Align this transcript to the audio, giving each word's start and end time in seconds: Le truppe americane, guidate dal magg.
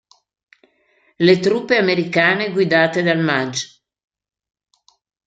Le 1.27 1.37
truppe 1.39 1.77
americane, 1.77 2.49
guidate 2.51 3.03
dal 3.03 3.19
magg. 3.21 3.53